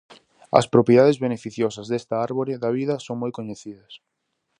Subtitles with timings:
[0.59, 3.93] As propiedades beneficiosas desta árbore da vida son moi coñecidas.